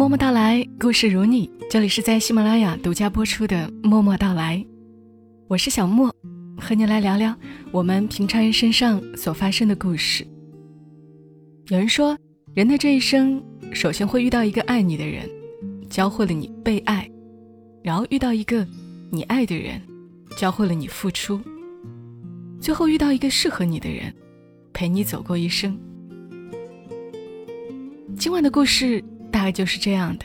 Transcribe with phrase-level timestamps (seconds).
[0.00, 1.50] 默默到来，故事如你。
[1.68, 4.56] 这里是在喜马拉雅独家播出的《默默到来》，
[5.46, 6.10] 我是小莫，
[6.56, 7.36] 和你来聊聊
[7.70, 10.26] 我们平常人身上所发生的故事。
[11.66, 12.16] 有人说，
[12.54, 13.44] 人的这一生，
[13.74, 15.28] 首先会遇到一个爱你的人，
[15.90, 17.04] 教会了你被爱；
[17.84, 18.66] 然后遇到一个
[19.10, 19.78] 你爱的人，
[20.34, 21.38] 教会了你付出；
[22.58, 24.10] 最后遇到一个适合你的人，
[24.72, 25.78] 陪你走过一生。
[28.16, 29.04] 今晚的故事。
[29.30, 30.24] 大概就是这样的，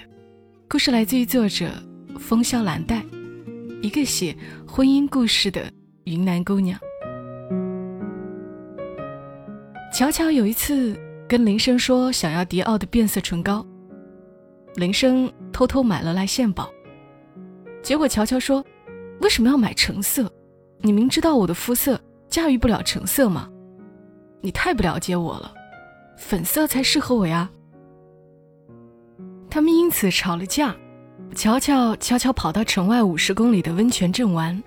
[0.67, 1.69] 故事来自于作者
[2.19, 3.03] 风萧兰黛，
[3.81, 4.35] 一个写
[4.67, 5.71] 婚姻故事的
[6.05, 6.79] 云南姑娘。
[9.93, 13.65] 乔乔有一次跟林生说想要迪奥的变色唇膏，
[14.75, 16.69] 林生偷偷买了来献宝，
[17.83, 18.65] 结果乔乔说
[19.21, 20.29] ：“为什么要买橙色？
[20.79, 23.49] 你明知道我的肤色驾驭不了橙色吗？
[24.41, 25.53] 你太不了解我了，
[26.17, 27.49] 粉色才适合我呀。”
[29.55, 30.75] 他们因此吵了架，
[31.33, 34.61] 乔乔悄悄跑到城外五十公里的温泉镇玩。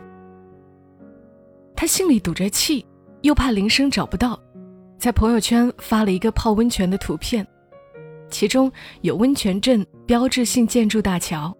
[1.76, 2.86] 他心里堵着气，
[3.20, 4.40] 又怕铃声找不到，
[4.96, 7.46] 在朋友圈发了一个泡温泉的图片，
[8.30, 8.72] 其中
[9.02, 11.54] 有温泉镇标志性建筑大桥。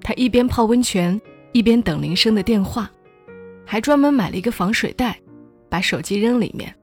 [0.00, 1.20] 他一边泡温泉，
[1.52, 2.90] 一边等铃声的电话，
[3.66, 5.20] 还专门买了一个防水袋，
[5.68, 6.74] 把手机扔里面。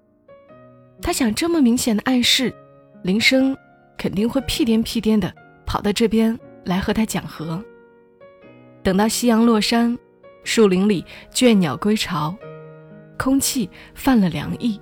[1.01, 2.53] 他想，这么明显的暗示，
[3.01, 3.57] 铃声。
[4.01, 5.31] 肯定会屁颠屁颠的
[5.63, 6.35] 跑到这边
[6.65, 7.63] 来和他讲和。
[8.81, 9.95] 等到夕阳落山，
[10.43, 12.35] 树林里倦鸟归巢，
[13.15, 14.81] 空气泛了凉意，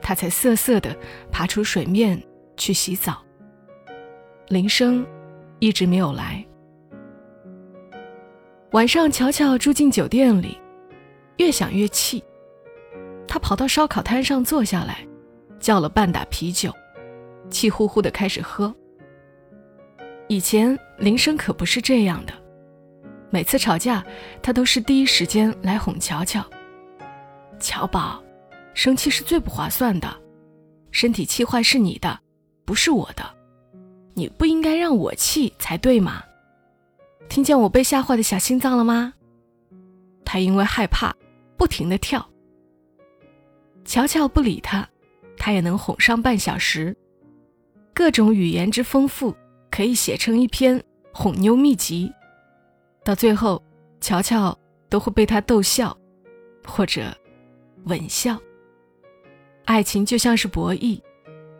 [0.00, 0.96] 他才瑟瑟的
[1.30, 2.18] 爬出水面
[2.56, 3.22] 去洗澡。
[4.48, 5.06] 铃声
[5.58, 6.42] 一直没有来。
[8.70, 10.56] 晚上，乔乔住进酒店里，
[11.36, 12.24] 越想越气，
[13.28, 15.06] 他跑到烧烤摊上坐下来，
[15.58, 16.72] 叫了半打啤酒。
[17.50, 18.74] 气呼呼的开始喝。
[20.28, 22.32] 以前林生可不是这样的，
[23.30, 24.04] 每次吵架，
[24.42, 26.44] 他都是第一时间来哄乔乔。
[27.58, 28.22] 乔宝，
[28.72, 30.08] 生气是最不划算的，
[30.92, 32.18] 身体气坏是你的，
[32.64, 33.24] 不是我的，
[34.14, 36.22] 你不应该让我气才对嘛。
[37.28, 39.12] 听见我被吓坏的小心脏了吗？
[40.24, 41.14] 他因为害怕，
[41.56, 42.24] 不停的跳。
[43.84, 44.88] 乔乔不理他，
[45.36, 46.96] 他也能哄上半小时。
[47.92, 49.34] 各种语言之丰富，
[49.70, 52.12] 可以写成一篇哄妞秘籍。
[53.04, 53.62] 到最后，
[54.00, 54.56] 乔乔
[54.88, 55.96] 都会被他逗笑，
[56.66, 57.14] 或者
[57.84, 58.38] 吻笑。
[59.64, 61.00] 爱情就像是博弈，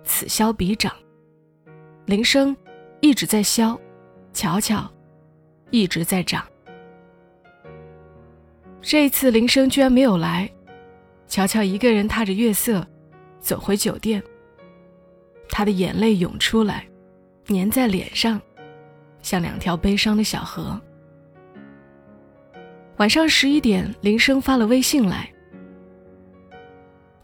[0.05, 0.93] 此消彼长。
[2.07, 2.57] 铃声
[3.01, 3.79] 一直在消，
[4.33, 4.91] 乔乔
[5.71, 6.45] 一直在涨。
[8.81, 10.51] 这一次铃声居然没有来，
[11.29, 12.87] 乔乔一个人踏着月色
[13.39, 14.23] 走回酒店。
[15.51, 16.87] 他的眼泪涌出来，
[17.47, 18.41] 粘在脸上，
[19.23, 20.81] 像两条悲伤的小河。
[22.97, 25.31] 晚上十一点，林生发了微信来：“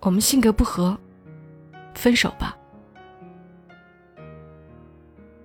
[0.01, 0.99] 我们性格不合，
[1.95, 2.57] 分手吧。”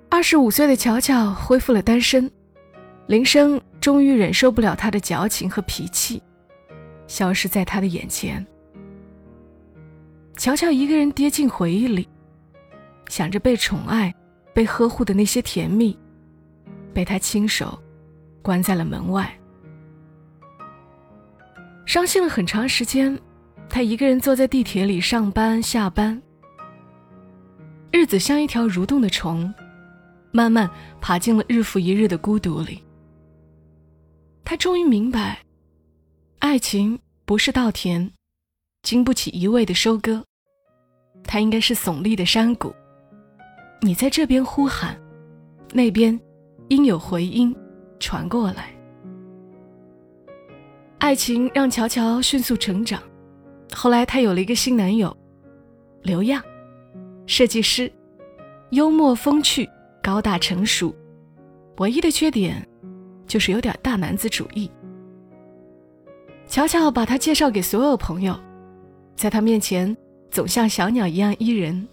[0.09, 2.30] 二十五岁的乔乔恢复了单身，
[3.08, 6.22] 林生终于忍受不了他的矫情和脾气，
[7.08, 8.46] 消失在他的眼前。
[10.38, 12.08] 乔乔一个人跌进回忆里。
[13.12, 14.16] 想着被宠爱、
[14.54, 16.00] 被呵护的那些甜蜜，
[16.94, 17.78] 被他亲手
[18.42, 19.30] 关在了门外。
[21.86, 23.20] 伤心了很长时间，
[23.68, 26.20] 他一个人坐在地铁里上班下班，
[27.92, 29.54] 日子像一条蠕动的虫，
[30.32, 30.70] 慢慢
[31.02, 32.82] 爬进了日复一日的孤独里。
[34.46, 35.38] 他终于明白，
[36.40, 38.10] 爱情不是稻田，
[38.84, 40.24] 经不起一味的收割，
[41.26, 42.74] 它应该是耸立的山谷。
[43.84, 44.96] 你在这边呼喊，
[45.74, 46.18] 那边
[46.69, 47.56] 应有回音
[48.00, 48.69] 传过来。
[51.00, 53.02] 爱情让乔乔迅速成长，
[53.74, 55.16] 后来她有了一个新男友，
[56.03, 56.44] 刘亚，
[57.26, 57.91] 设计师，
[58.70, 59.67] 幽默风趣，
[60.03, 60.96] 高大成熟，
[61.78, 62.64] 唯一的缺点
[63.26, 64.70] 就是有点大男子主义。
[66.46, 68.40] 乔乔把他介绍给所有朋友，
[69.16, 69.97] 在他面前
[70.29, 71.88] 总像小鸟一样依人。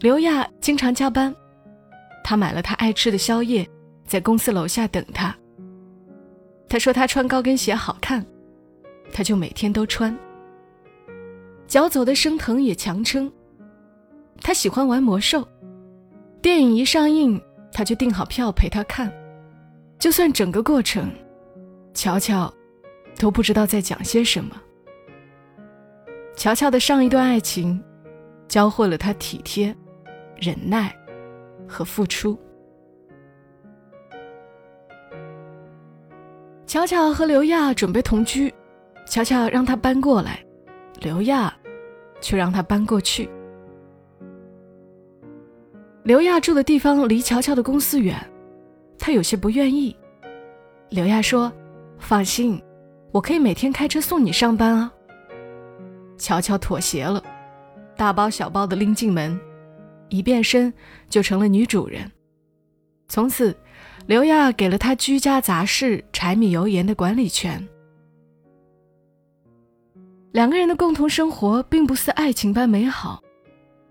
[0.00, 1.34] 刘亚经常加班，
[2.22, 3.66] 他买了他爱吃的宵夜，
[4.06, 5.34] 在公司楼下等他。
[6.68, 8.24] 他说他穿高跟鞋好看，
[9.10, 10.16] 他就每天都穿。
[11.66, 13.32] 脚走的生疼也强撑。
[14.42, 15.48] 他喜欢玩魔兽，
[16.42, 17.40] 电影一上映，
[17.72, 19.10] 他就订好票陪他看，
[19.98, 21.10] 就算整个过程，
[21.94, 22.52] 乔乔
[23.18, 24.54] 都不知道在讲些什么。
[26.36, 27.82] 乔乔的上一段爱情，
[28.46, 29.74] 教会了他体贴。
[30.40, 30.94] 忍耐
[31.68, 32.38] 和付出。
[36.66, 38.52] 乔乔和刘亚准备同居，
[39.06, 40.44] 乔乔让他搬过来，
[41.00, 41.52] 刘亚
[42.20, 43.30] 却让他搬过去。
[46.02, 48.16] 刘亚住的地方离乔乔的公司远，
[48.98, 49.96] 他有些不愿意。
[50.90, 51.52] 刘亚说，
[51.98, 52.62] 放心，
[53.10, 54.92] 我可以每天开车送你上班啊。
[56.18, 57.22] 乔乔妥协了，
[57.96, 59.38] 大包小包的拎进门。
[60.08, 60.72] 一变身
[61.08, 62.10] 就成了女主人。
[63.08, 63.56] 从此，
[64.06, 67.66] 刘亚给了他居家杂事、柴米油盐的管理权。
[70.32, 73.22] 两个人的共同生活并不似爱情般美好，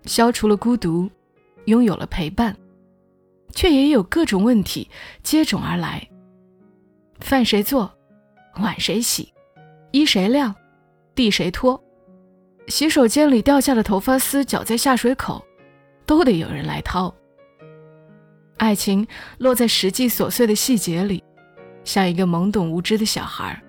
[0.04, 1.10] 消除了孤独。
[1.66, 2.56] 拥有了陪伴，
[3.52, 4.88] 却也有各种问题
[5.24, 6.08] 接踵而来。
[7.18, 7.92] 饭谁做，
[8.60, 9.32] 碗谁洗，
[9.90, 10.54] 衣谁晾，
[11.16, 11.82] 地谁拖，
[12.68, 15.44] 洗手间里掉下的头发丝搅在下水口，
[16.06, 17.14] 都得有人来掏。
[18.56, 19.06] 爱情
[19.38, 21.22] 落在实际琐碎的细节里，
[21.84, 23.62] 像一个懵懂无知的小孩，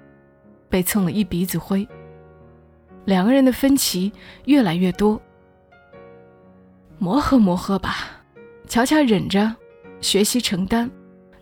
[0.69, 1.85] 被蹭了一鼻子灰。
[3.03, 4.11] 两个人的分歧
[4.45, 5.21] 越来越多。
[6.99, 7.97] 磨合磨合吧，
[8.67, 9.55] 乔乔忍着，
[9.99, 10.89] 学习承担。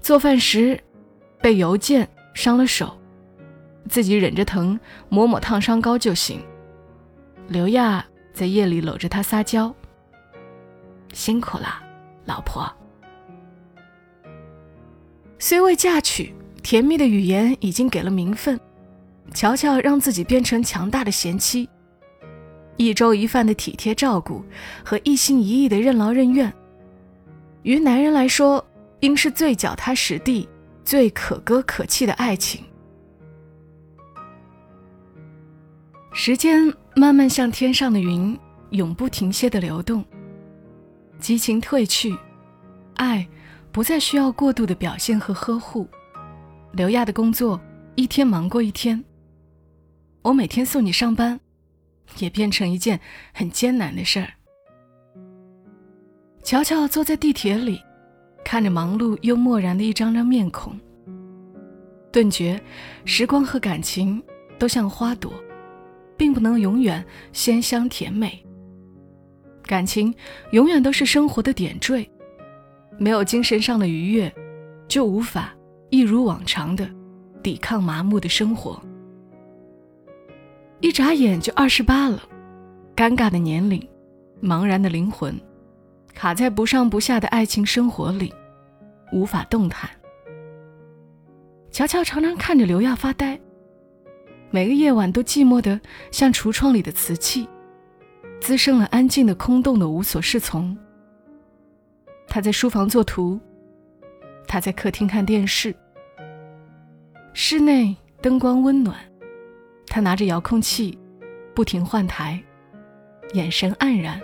[0.02, 0.80] 做饭时
[1.42, 2.96] 被邮件伤了手，
[3.90, 6.44] 自己忍着疼抹抹烫伤膏就行。
[7.48, 9.74] 刘亚在夜里搂着他撒娇
[11.16, 11.82] ：“辛苦了，
[12.26, 12.70] 老婆。”
[15.40, 18.60] 虽未嫁娶，甜蜜的语言已经给了名分。
[19.34, 21.68] 乔乔让自己变成强大的贤妻。
[22.78, 24.44] 一粥一饭的体贴照顾
[24.84, 26.54] 和一心一意的任劳任怨，
[27.64, 28.64] 于男人来说，
[29.00, 30.48] 应是最脚踏实地、
[30.84, 32.64] 最可歌可泣的爱情。
[36.14, 38.38] 时间慢慢像天上的云，
[38.72, 40.04] 永不停歇的流动。
[41.20, 42.16] 激情褪去，
[42.96, 43.28] 爱
[43.72, 45.88] 不再需要过度的表现和呵护。
[46.74, 47.60] 刘亚的工作
[47.96, 49.04] 一天忙过一天，
[50.22, 51.40] 我每天送你上班。
[52.20, 53.00] 也变成一件
[53.34, 54.30] 很艰难的事儿。
[56.44, 57.82] 乔乔坐在地铁里，
[58.44, 60.80] 看着忙碌又漠然的一张张面孔，
[62.12, 62.62] 顿觉
[63.06, 64.22] 时光和感情
[64.60, 65.34] 都像花朵，
[66.16, 67.04] 并不能永远
[67.34, 68.45] 鲜香甜美。
[69.66, 70.14] 感情
[70.52, 72.08] 永远都是生活的点缀，
[72.98, 74.32] 没有精神上的愉悦，
[74.88, 75.54] 就无法
[75.90, 76.90] 一如往常的
[77.42, 78.82] 抵抗麻木的生活。
[80.82, 82.22] 一眨眼就二十八了，
[82.96, 83.82] 尴尬的年龄，
[84.42, 85.36] 茫然的灵魂，
[86.14, 88.32] 卡在不上不下的爱情生活里，
[89.12, 89.90] 无法动弹。
[91.72, 93.40] 乔乔常常看着刘亚发呆，
[94.52, 95.80] 每个夜晚都寂寞的
[96.12, 97.48] 像橱窗里的瓷器，
[98.46, 100.78] 滋生了安静的空洞的无所适从。
[102.28, 103.40] 他在书房作图，
[104.48, 105.76] 他在客厅看电视，
[107.34, 108.96] 室内灯光温暖。
[109.88, 110.96] 他拿着遥控器，
[111.56, 112.40] 不停换台，
[113.34, 114.22] 眼神黯然，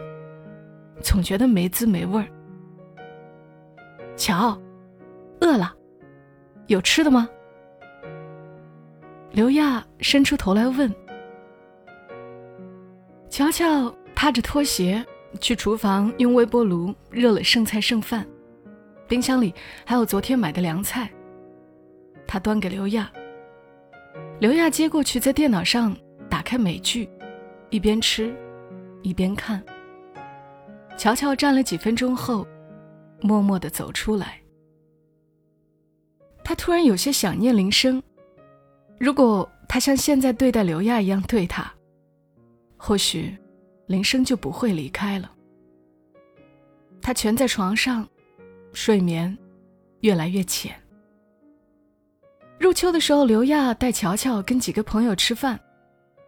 [1.02, 2.28] 总觉得没滋没味儿。
[4.16, 4.56] 乔，
[5.40, 5.74] 饿了，
[6.68, 7.28] 有吃的吗？
[9.32, 10.94] 刘亚伸出头来问。
[13.32, 13.92] 乔乔
[14.22, 15.04] 踏着拖鞋
[15.40, 18.24] 去厨房，用微波炉热了剩菜剩饭，
[19.08, 19.52] 冰箱里
[19.84, 21.12] 还有昨天买的凉菜。
[22.28, 23.12] 他端给刘亚。
[24.40, 25.98] 刘亚接过去，在电脑上
[26.30, 27.10] 打开美剧，
[27.72, 28.32] 一边吃，
[29.02, 29.60] 一边看。
[30.96, 32.46] 乔乔站了几分钟后，
[33.22, 34.40] 默默地走出来。
[36.44, 38.00] 他突然有些想念林生，
[39.00, 41.74] 如果他像现在对待刘亚一样对他，
[42.78, 43.36] 或许
[43.92, 45.30] 铃声就不会离开了。
[47.02, 48.08] 他蜷在床上，
[48.72, 49.38] 睡眠
[50.00, 50.74] 越来越浅。
[52.58, 55.60] 入秋的时候，刘亚带乔乔跟几个朋友吃饭，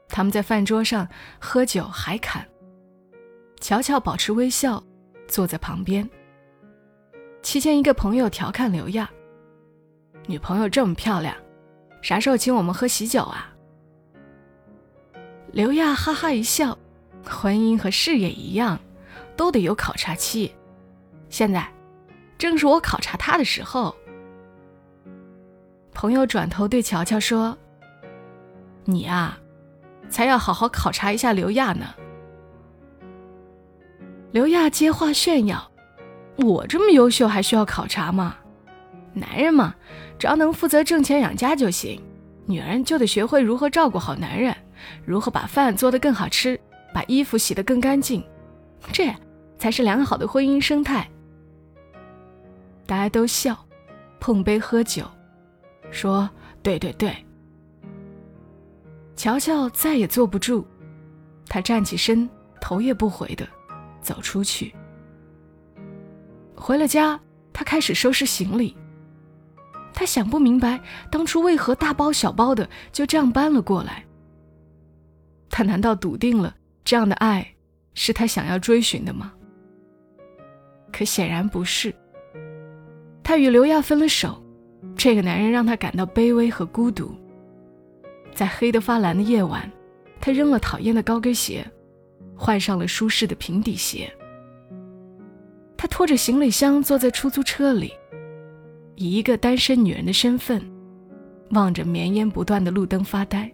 [0.09, 1.07] 他们在饭桌上
[1.39, 2.45] 喝酒海侃。
[3.61, 4.83] 乔乔保持微笑，
[5.27, 6.07] 坐在旁边。
[7.41, 9.09] 期间，一个朋友调侃刘亚
[10.27, 11.33] ：“女朋友这么漂亮，
[12.01, 13.55] 啥时候请我们喝喜酒啊？”
[15.53, 16.77] 刘亚哈哈一笑
[17.25, 18.79] ：“婚姻和事业一样，
[19.35, 20.53] 都得有考察期。
[21.29, 21.67] 现在，
[22.37, 23.95] 正是我考察他的时候。”
[25.93, 27.57] 朋友转头对乔乔说
[28.85, 29.37] ：“你啊，
[30.09, 31.93] 才要好好考察一下刘亚呢。”
[34.31, 35.71] 刘亚接话炫耀
[36.37, 38.35] ：“我这么优秀，还需要考察吗？
[39.13, 39.75] 男人嘛，
[40.17, 42.01] 只要能负责挣钱养家就行。
[42.45, 44.53] 女人就得学会如何照顾好男人，
[45.05, 46.59] 如何把饭做得更好吃，
[46.93, 48.23] 把衣服洗得更干净，
[48.91, 49.13] 这
[49.57, 51.09] 才是良好的婚姻生态。”
[52.85, 53.57] 大家都笑，
[54.19, 55.05] 碰杯喝酒。
[55.89, 56.29] 说
[56.61, 57.15] 对对对。
[59.15, 60.65] 乔乔再也坐不住，
[61.47, 63.47] 他站起身，头也不回的
[64.01, 64.73] 走出去。
[66.55, 67.19] 回了家，
[67.53, 68.75] 他开始收拾行李。
[69.93, 70.81] 他想不明白，
[71.11, 74.03] 当初为何大包小包的就这样搬了过来。
[75.49, 77.47] 他难道笃定了这样的爱
[77.93, 79.33] 是他想要追寻的吗？
[80.91, 81.93] 可显然不是。
[83.23, 84.43] 他与刘亚分了手，
[84.95, 87.15] 这个男人让他感到卑微和孤独。
[88.33, 89.71] 在黑得发蓝的夜晚，
[90.19, 91.65] 他扔了讨厌的高跟鞋，
[92.35, 94.11] 换上了舒适的平底鞋。
[95.77, 97.93] 他拖着行李箱坐在出租车里。
[98.95, 100.61] 以一个单身女人的身份，
[101.51, 103.51] 望着绵延不断的路灯发呆。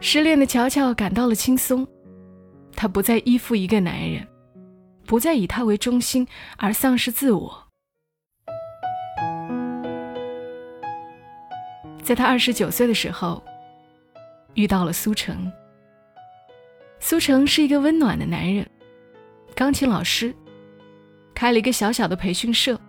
[0.00, 1.86] 失恋的乔乔感到了轻松，
[2.74, 4.26] 她不再依附一个男人，
[5.06, 6.26] 不再以他为中心
[6.58, 7.66] 而丧失自我。
[12.02, 13.42] 在他二十九岁的时候，
[14.54, 15.50] 遇到了苏成。
[17.00, 18.68] 苏成是一个温暖的男人，
[19.54, 20.34] 钢琴老师。
[21.34, 22.80] 开了一个小小的培训社。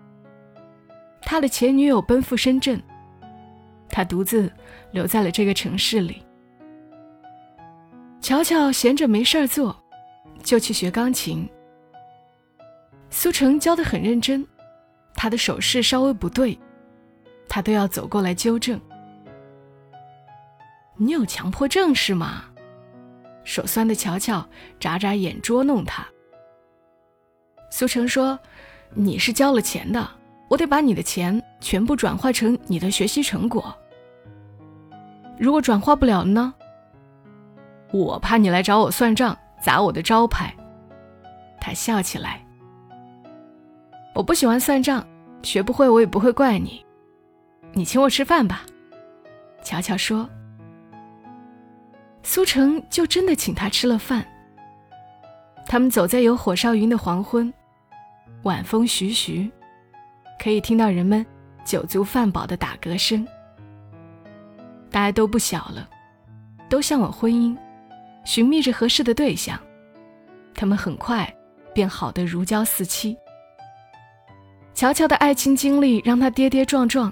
[1.22, 2.82] 他的前女友奔赴深圳，
[3.90, 4.50] 他独自
[4.92, 6.24] 留在了这个城市里。
[8.22, 9.76] 乔乔闲着没事儿做，
[10.44, 11.48] 就去学钢琴。
[13.10, 14.46] 苏成教的很认真，
[15.14, 16.58] 他的手势稍微不对，
[17.48, 18.80] 他都要走过来纠正。
[20.98, 22.46] 你有强迫症是吗？
[23.44, 24.46] 手酸的乔乔
[24.78, 26.06] 眨眨眼捉弄他。
[27.72, 28.38] 苏成说
[28.94, 30.06] ：“你是交了钱的，
[30.50, 33.74] 我得把你的钱全部转化成你的学习成果。
[35.40, 36.54] 如果转化不了呢？
[37.92, 40.54] 我怕你来找我算账，砸我的招牌。”
[41.60, 42.44] 他笑起来。
[44.14, 45.06] 我不喜欢算账，
[45.44, 46.86] 学不会我也不会怪你。
[47.74, 48.64] 你请我吃饭吧。”
[49.62, 50.30] 乔乔说。
[52.24, 54.26] 苏成就真的请他吃了饭。
[55.66, 57.54] 他们走在有火烧云的黄昏。
[58.44, 59.50] 晚风徐徐，
[60.42, 61.26] 可以听到人们
[61.66, 63.26] 酒足饭饱的打嗝声。
[64.90, 65.90] 大家都不小了，
[66.70, 67.58] 都向往婚姻，
[68.28, 69.58] 寻觅着合适的对象。
[70.54, 71.34] 他们很快
[71.74, 73.18] 便好得如胶似漆。
[74.74, 77.12] 乔乔的爱情经历让他跌跌撞撞，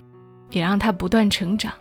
[0.49, 1.71] 也让他不断成长。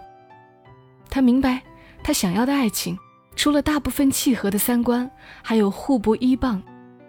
[1.10, 1.60] 他明白，
[2.00, 2.96] 他想要的爱情，
[3.34, 5.10] 除了大部分契合的三观，
[5.42, 6.62] 还有互不依傍，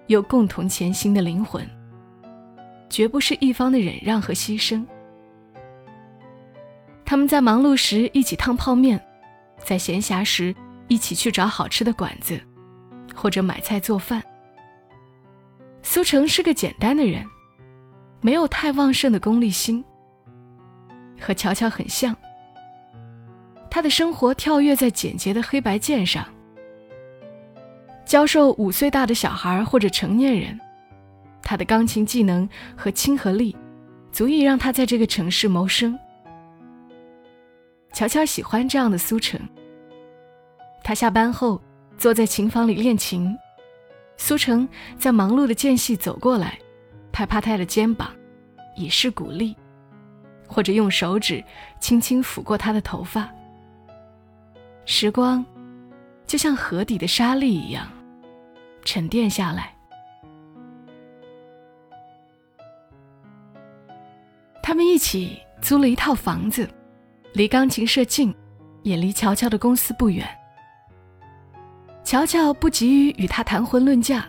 [0.08, 1.64] 又共同前行的灵魂。
[2.90, 4.84] 绝不是一方的忍让和牺牲。
[7.06, 9.00] 他们在忙碌时一起烫泡面，
[9.64, 10.56] 在闲暇时
[10.88, 12.40] 一起去找好吃的馆子，
[13.16, 14.24] 或者买菜做饭。
[15.82, 17.26] 苏成是个简单的人，
[18.22, 19.84] 没有太旺盛的功利心，
[21.20, 22.16] 和乔乔很像。
[23.70, 26.26] 他的生活跳跃在简洁的黑白键上，
[28.06, 30.60] 教授五岁大的小孩或者成年人。
[31.42, 33.56] 他的钢琴技能和亲和力，
[34.12, 35.98] 足以让他在这个城市谋生。
[37.94, 39.40] 乔乔喜欢这样的苏成。
[40.86, 41.60] 他下班后
[41.98, 43.36] 坐在琴房里练琴，
[44.18, 46.60] 苏成在忙碌的间隙走过来，
[47.12, 48.12] 拍拍他的肩膀，
[48.76, 49.56] 以示鼓励，
[50.48, 51.44] 或者用手指
[51.80, 53.28] 轻轻抚过他的头发。
[54.86, 55.44] 时光，
[56.28, 57.92] 就像河底的沙粒一样，
[58.84, 59.74] 沉淀下来。
[64.62, 66.70] 他们一起租了一套房子，
[67.34, 68.32] 离钢琴社近，
[68.84, 70.28] 也离乔乔的公司不远。
[72.06, 74.24] 乔乔不急于与他谈婚论嫁，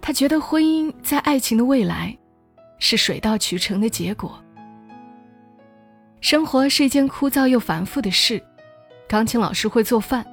[0.00, 2.14] 他觉得婚姻在爱情的未来，
[2.80, 4.42] 是水到渠成的结果。
[6.20, 8.42] 生活是一件枯燥又繁复的事，
[9.08, 10.26] 钢琴老师会做饭，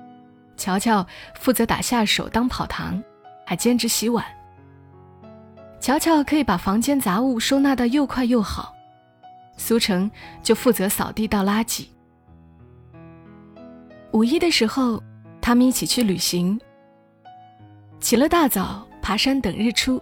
[0.57, 1.05] 乔乔
[1.39, 3.01] 负责打下手当跑堂，
[3.45, 4.25] 还兼职洗碗。
[5.79, 8.73] 乔乔可以把房间杂物收纳得又快又好。
[9.57, 10.09] 苏成
[10.41, 11.85] 就负责扫地倒垃圾。
[14.11, 15.01] 五一的时候，
[15.43, 16.57] 他们一起去旅行。
[17.99, 20.01] 起了大早，爬山等日出，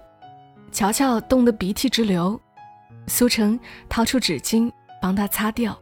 [0.72, 2.40] 乔乔冻得鼻涕直流，
[3.08, 4.72] 苏成掏出纸巾
[5.02, 5.76] 帮他擦掉，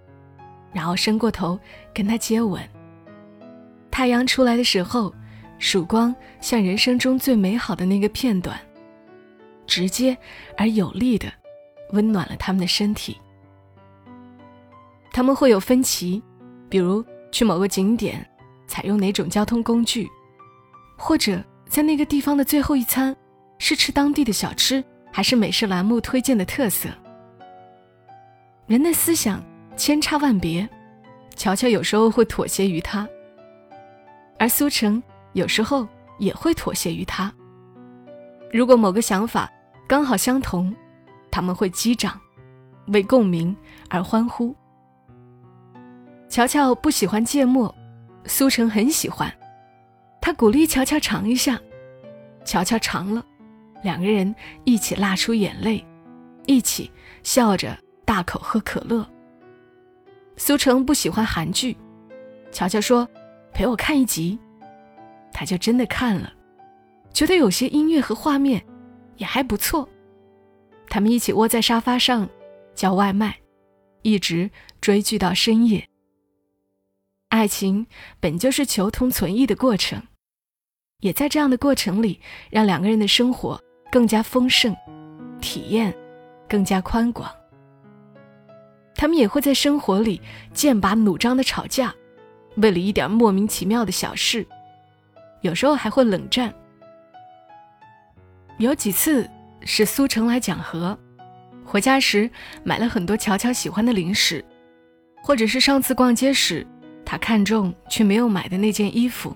[0.71, 1.59] 然后伸过头
[1.93, 2.63] 跟他接吻。
[3.91, 5.13] 太阳出来的时候，
[5.57, 8.57] 曙光像人生中最美好的那个片段，
[9.67, 10.17] 直接
[10.57, 11.29] 而有力的
[11.91, 13.17] 温暖了他们的身体。
[15.11, 16.23] 他们会有分歧，
[16.69, 18.25] 比如去某个景点，
[18.69, 20.07] 采用哪种交通工具，
[20.95, 23.13] 或者在那个地方的最后一餐
[23.57, 26.87] 是吃当地的小吃，还是美食栏目推荐的特色。
[28.67, 29.43] 人的思想
[29.75, 30.69] 千差万别，
[31.35, 33.09] 乔乔有时候会妥协于他，
[34.37, 35.01] 而苏成
[35.33, 35.87] 有时候
[36.19, 37.33] 也会妥协于他。
[38.51, 39.51] 如果某个想法
[39.87, 40.73] 刚好相同，
[41.31, 42.19] 他们会击掌，
[42.87, 43.55] 为共鸣
[43.89, 44.55] 而欢呼。
[46.29, 47.73] 乔乔不喜欢芥末，
[48.29, 49.33] 苏成很喜欢，
[50.21, 51.59] 他鼓励乔乔尝一下，
[52.45, 53.25] 乔乔尝了，
[53.81, 54.33] 两个人
[54.65, 55.83] 一起辣出眼泪，
[56.45, 56.91] 一起
[57.23, 59.05] 笑着大口喝可乐。
[60.37, 61.75] 苏成不喜欢韩剧，
[62.51, 63.05] 乔乔说
[63.51, 64.37] ：“陪我看一集。”
[65.33, 66.31] 他就真的看了，
[67.11, 68.63] 觉得有些音乐和画面
[69.17, 69.89] 也还不错。
[70.87, 72.29] 他们一起窝在沙发上
[72.75, 73.35] 叫外卖，
[74.03, 75.83] 一直追剧到深夜。
[77.29, 77.85] 爱情
[78.19, 80.01] 本就是求同存异的过程，
[81.01, 82.19] 也在这样的过程里，
[82.49, 84.75] 让两个人的生活更加丰盛，
[85.39, 85.95] 体验
[86.49, 87.31] 更加宽广。
[88.95, 90.19] 他们也会在生活里
[90.53, 91.93] 剑拔弩张的吵架，
[92.55, 94.43] 为了一点莫名其妙的小事，
[95.41, 96.51] 有时候还会冷战。
[98.57, 99.29] 有几次
[99.61, 100.97] 是苏成来讲和，
[101.63, 102.27] 回家时
[102.63, 104.43] 买了很多乔乔喜欢的零食，
[105.21, 106.65] 或者是上次逛街时
[107.09, 109.35] 他看中却没有买的那件衣服。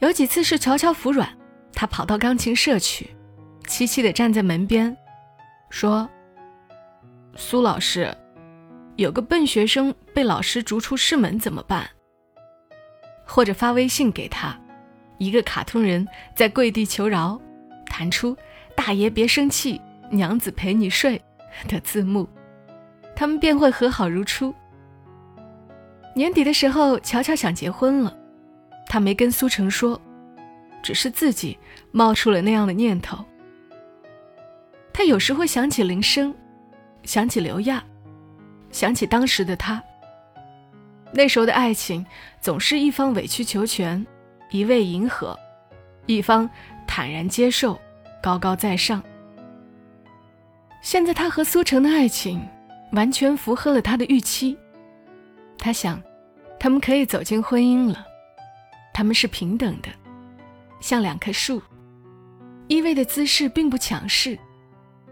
[0.00, 1.26] 有几次是乔乔服软，
[1.72, 3.16] 他跑到钢琴社去，
[3.64, 4.94] 凄凄的站在门边，
[5.70, 6.06] 说。
[7.34, 8.14] 苏老师，
[8.96, 11.88] 有个笨学生被老师逐出师门，怎么办？
[13.24, 14.54] 或者发微信给他，
[15.16, 17.40] 一个卡通人在跪地求饶，
[17.86, 18.36] 弹出
[18.76, 21.18] “大爷别生气，娘子陪你睡”
[21.66, 22.28] 的字幕，
[23.14, 24.54] 他们便会和好如初。
[26.16, 28.16] 年底的时候，乔乔想结婚了，
[28.86, 30.00] 他没跟苏成说，
[30.82, 31.58] 只是自己
[31.92, 33.22] 冒出了那样的念头。
[34.94, 36.34] 他有时会想起铃声。
[37.02, 37.84] 想起刘亚，
[38.72, 39.80] 想起当时的他。
[41.12, 42.04] 那时候的爱情
[42.40, 44.04] 总是一方委曲求全，
[44.50, 45.38] 一味迎合，
[46.06, 46.48] 一方
[46.84, 47.78] 坦然接受，
[48.22, 49.00] 高高在上。
[50.80, 52.42] 现在他和苏成的爱情
[52.92, 54.58] 完全符合了他的预期。
[55.58, 56.00] 他想，
[56.58, 58.06] 他们可以走进婚姻了，
[58.94, 59.88] 他们是平等的，
[60.80, 61.60] 像两棵树，
[62.68, 64.38] 依偎的姿势并不强势，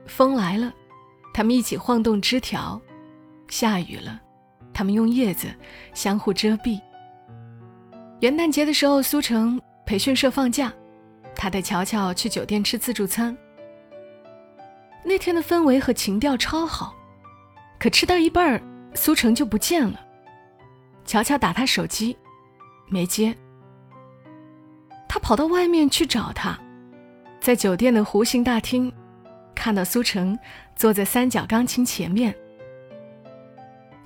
[0.06, 0.72] 风来了。
[1.32, 2.80] 他们一起晃动枝条，
[3.48, 4.20] 下雨了，
[4.72, 5.48] 他们用叶子
[5.92, 6.80] 相互遮蔽。
[8.20, 10.72] 元旦节的时候，苏城培训社放假，
[11.34, 13.36] 他带乔乔去酒店吃自助餐。
[15.02, 16.94] 那天的氛围和情调超好，
[17.80, 18.62] 可吃到一半儿，
[18.94, 20.00] 苏城就不见了。
[21.04, 22.16] 乔乔打他手机，
[22.88, 23.36] 没接。
[25.08, 26.58] 他跑到外面去找他，
[27.40, 28.92] 在酒店的弧形大厅。
[29.54, 30.36] 看到苏成
[30.74, 32.34] 坐在三角钢琴前面，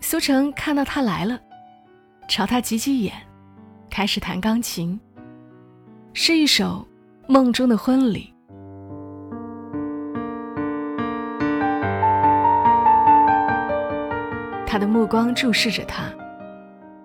[0.01, 1.41] 苏成看到他来了，
[2.29, 3.15] 朝他挤挤眼，
[3.89, 5.01] 开始弹钢琴。
[6.13, 6.87] 是一首
[7.27, 8.33] 梦中的婚礼。
[14.67, 16.13] 他的目光注视着他，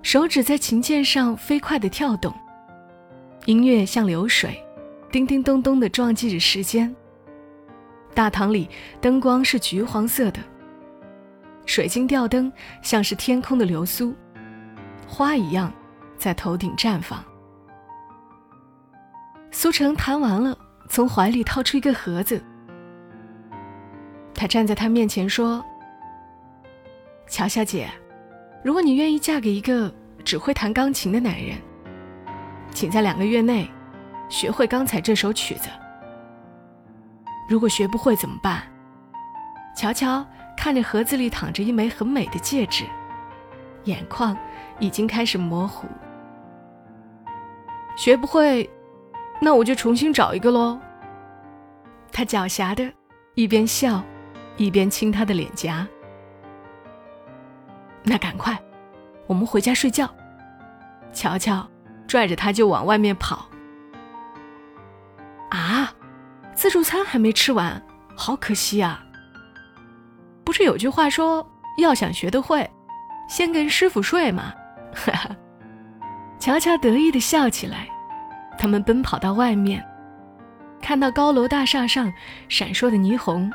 [0.03, 2.31] 手指在琴键上飞快的跳动，
[3.45, 4.61] 音乐像流水，
[5.09, 6.93] 叮叮咚咚的撞击着时间。
[8.13, 10.41] 大堂里灯光是橘黄色的，
[11.65, 14.13] 水晶吊灯像是天空的流苏，
[15.07, 15.73] 花一样
[16.17, 17.23] 在头顶绽放。
[19.51, 20.55] 苏成弹完了，
[20.89, 22.43] 从怀里掏出一个盒子，
[24.35, 25.63] 他站在他面前说
[27.25, 27.89] ：“乔小姐，
[28.63, 31.57] 如果你愿意嫁给一个只会弹钢琴的男人，
[32.71, 33.69] 请在两个月内
[34.29, 35.69] 学会刚才这首曲子。”
[37.49, 38.63] 如果学不会怎么办？
[39.75, 42.85] 乔乔看着盒子里躺着一枚很美的戒指，
[43.83, 44.35] 眼眶
[44.79, 45.85] 已经开始模糊。
[47.97, 48.67] 学不会，
[49.41, 50.79] 那我就重新找一个喽。
[52.13, 52.89] 他狡黠的，
[53.35, 54.01] 一边笑，
[54.55, 55.85] 一边亲她的脸颊。
[58.03, 58.57] 那赶快，
[59.27, 60.09] 我们回家睡觉。
[61.11, 61.67] 乔乔
[62.07, 63.45] 拽着他就往外面跑。
[65.49, 65.93] 啊！
[66.55, 67.81] 自助餐还没吃完，
[68.15, 69.03] 好可惜啊！
[70.43, 72.69] 不是有句话说，要想学得会，
[73.27, 74.53] 先跟师傅睡吗？
[74.93, 75.35] 哈哈，
[76.39, 77.87] 乔乔得意的笑起来。
[78.57, 79.83] 他们奔跑到外面，
[80.79, 82.13] 看到高楼大厦上
[82.49, 83.51] 闪烁的霓虹，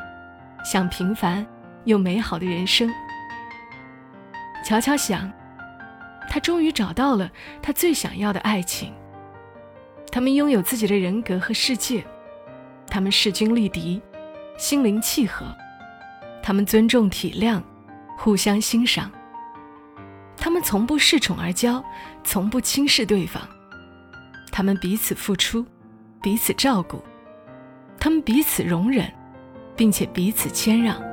[0.64, 1.46] 像平凡
[1.84, 2.92] 又美好的人生。
[4.68, 5.32] 乔乔想，
[6.28, 7.30] 他终于找到了
[7.62, 8.92] 他最想要的爱情。
[10.12, 12.04] 他们拥有自己的人格和世界。
[12.86, 13.98] 他们势均力敌，
[14.58, 15.46] 心灵契合；
[16.42, 17.62] 他们尊重体谅，
[18.18, 19.10] 互相欣赏。
[20.36, 21.82] 他们从不恃宠而骄，
[22.22, 23.42] 从不轻视对方。
[24.52, 25.64] 他们彼此付出，
[26.20, 27.02] 彼此照顾，
[27.98, 29.10] 他们彼此容忍，
[29.74, 31.07] 并且彼此谦让。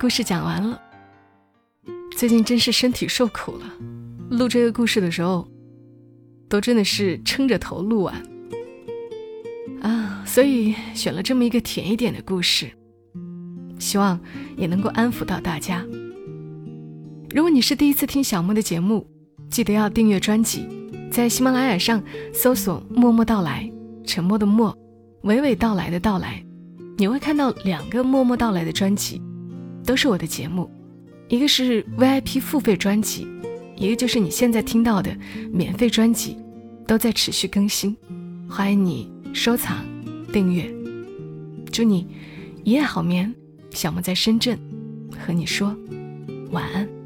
[0.00, 0.80] 故事讲完了。
[2.16, 3.64] 最近真是身体受苦了，
[4.30, 5.48] 录这个故事的时候，
[6.48, 8.14] 都真的是撑着头录完。
[9.82, 12.70] 啊，所以选了这么一个甜一点的故事，
[13.80, 14.20] 希望
[14.56, 15.84] 也能够安抚到大家。
[17.30, 19.04] 如果你是第一次听小莫的节目，
[19.50, 20.64] 记得要订阅专辑，
[21.10, 22.00] 在喜马拉雅上
[22.32, 23.68] 搜索“默默到来”，
[24.06, 24.76] 沉默的默，
[25.24, 26.44] 娓娓道来的到来，
[26.96, 29.20] 你会看到两个“默默到来”的专辑，
[29.88, 30.70] 都是我的节目。
[31.28, 33.26] 一个是 VIP 付费专辑，
[33.74, 35.16] 一个就是你现在听到的
[35.50, 36.36] 免费专辑，
[36.86, 37.96] 都在持续更新，
[38.46, 39.82] 欢迎你收藏、
[40.30, 40.70] 订阅。
[41.72, 42.06] 祝你
[42.64, 43.34] 一夜好眠，
[43.70, 44.58] 小莫在深圳
[45.18, 45.74] 和你说
[46.50, 46.97] 晚安。